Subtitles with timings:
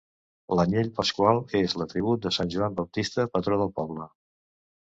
[0.59, 4.13] L'anyell pasqual és l'atribut de sant Joan Baptista, patró del poble.